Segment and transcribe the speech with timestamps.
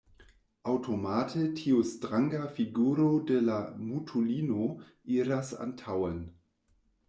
[0.71, 3.61] Aŭtomate tiu stranga figuro de la
[3.91, 4.67] mutulino
[5.21, 6.23] iras antaŭen.